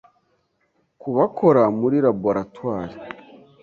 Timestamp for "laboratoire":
2.05-2.95